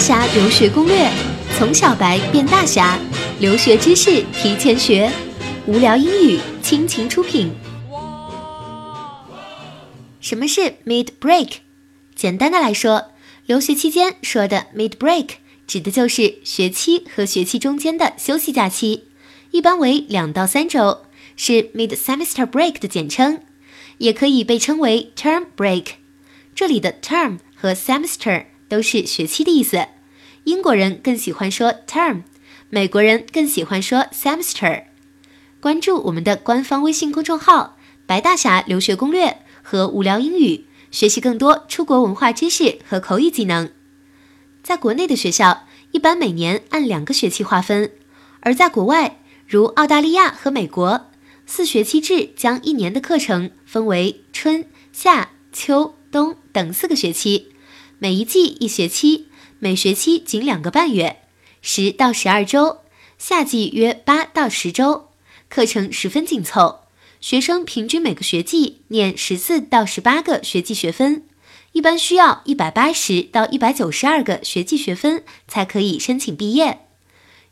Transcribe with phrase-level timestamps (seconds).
[0.00, 1.10] 侠留学攻略，
[1.58, 2.98] 从小白变大侠，
[3.38, 5.12] 留学知识提前学，
[5.66, 7.52] 无聊英语倾情出品。
[10.18, 11.56] 什么是 mid break？
[12.16, 13.10] 简单的来说，
[13.44, 15.28] 留学期间说的 mid break
[15.66, 19.04] 指的就是学期和学期中间的休息假期，
[19.50, 21.02] 一般为两到三周，
[21.36, 23.42] 是 mid semester break 的简称，
[23.98, 25.84] 也可以被称为 term break。
[26.54, 29.88] 这里的 term 和 semester 都是学期的意思，
[30.44, 32.22] 英国人更喜欢说 term，
[32.70, 34.84] 美国人更喜欢说 semester。
[35.60, 43.70] 关注我们的官方微信公众号“白大侠留学攻略”和“无聊英语”，学习更多出国文化知识和口语技能。
[44.62, 47.90] 在国内的学校，一般每年按两个学期划分；
[48.40, 51.10] 而在国外，如澳大利亚和美国，
[51.44, 57.49] 四学期制将一年的课程分为春夏秋冬等四个学期。
[58.02, 59.26] 每一季一学期，
[59.58, 61.20] 每学期仅两个半月，
[61.60, 62.78] 十到十二周，
[63.18, 65.10] 夏季约八到十周，
[65.50, 66.80] 课程十分紧凑，
[67.20, 71.26] 学生平均每个学季念十四到十八个学季学分，
[71.72, 76.78] 一般需要一百八十到一百九十二个学季学分才可以申请毕业。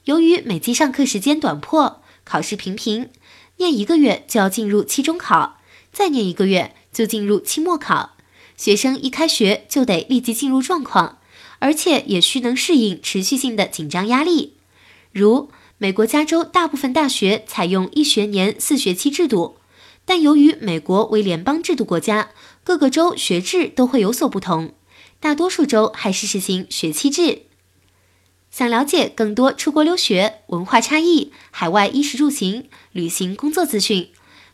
[0.04, 3.10] 由于每季上课时间短迫，考试频频，
[3.58, 5.58] 念一个月就要进入期中考，
[5.92, 8.14] 再念一个月就进入期末考。
[8.58, 11.18] 学生一开学就得立即进入状况，
[11.60, 14.54] 而且也需能适应持续性的紧张压力。
[15.12, 19.56] 如美国加州大部分大学采用一学年四学期制度，
[20.04, 22.30] 但由于美国为联邦制度国家，
[22.64, 24.74] 各个州学制都会有所不同，
[25.20, 27.42] 大多数州还是实行学期制。
[28.50, 34.08] 想了解更多出国留学、文化差异、海外衣食住行、旅行工作资讯。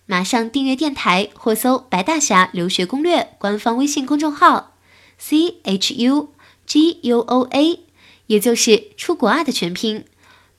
[0.06, 4.77] 马上订阅电台或搜“白大侠留学攻略”官方微信公众号
[5.16, 6.34] ，C H U
[6.66, 7.80] G U O A，
[8.27, 10.05] 也就是出国啊的全拼。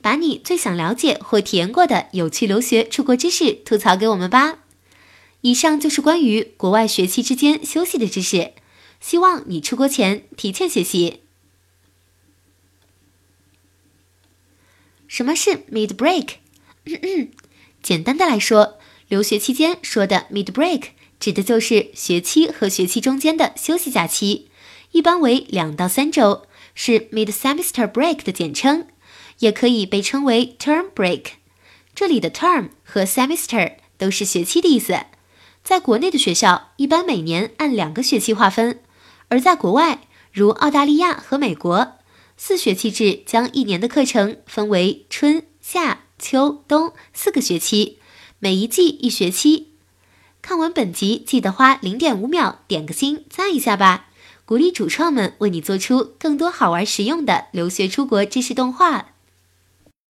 [0.02, 4.58] 把你最想了解或体验过的有趣留学出国知识吐槽给我们吧。
[5.40, 8.52] 以上就是关于国外学期之间休息的知识，
[9.00, 11.20] 希望你出国前提前学习。
[15.06, 16.34] 什么是 mid break？
[16.84, 17.30] 嗯嗯，
[17.80, 18.78] 简单的来说。
[19.08, 20.88] 留学期间说的 mid break
[21.20, 24.48] 指的就是学期和学期中间的休息假期，
[24.90, 28.86] 一般为两到三周，是 mid semester break 的简称，
[29.38, 31.24] 也可以被称为 term break。
[31.94, 34.98] 这里的 term 和 semester 都是学期的意思。
[35.62, 38.74] 在国内的学校，一般每年按两个学期划分；
[39.28, 40.00] 而在国外，
[40.32, 41.94] 如澳大利亚和美国，
[42.36, 47.95] 四学期制将一年的课程分为春夏秋冬四个学期。
[48.38, 49.68] 每一季一学期，
[50.42, 54.08] 看完本集记得花零点五秒点个心赞一下吧，
[54.44, 59.14] 鼓励主创们为你做出更多好玩实用的留学出国知识动画。